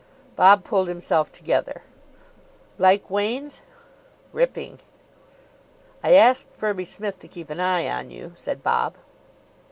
Bob 0.35 0.63
pulled 0.63 0.87
himself 0.87 1.31
together. 1.31 1.83
"Like 2.79 3.11
Wain's?" 3.11 3.61
"Ripping." 4.33 4.79
"I 6.03 6.13
asked 6.15 6.47
Firby 6.53 6.85
Smith 6.85 7.19
to 7.19 7.27
keep 7.27 7.51
an 7.51 7.59
eye 7.59 7.87
on 7.87 8.09
you," 8.09 8.31
said 8.33 8.63
Bob. 8.63 8.95